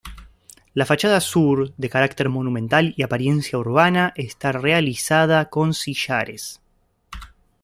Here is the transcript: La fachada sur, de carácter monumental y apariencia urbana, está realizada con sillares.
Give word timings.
La 0.73 0.87
fachada 0.87 1.19
sur, 1.19 1.75
de 1.77 1.87
carácter 1.87 2.27
monumental 2.27 2.95
y 2.97 3.03
apariencia 3.03 3.59
urbana, 3.59 4.13
está 4.15 4.51
realizada 4.51 5.51
con 5.51 5.75
sillares. 5.75 6.59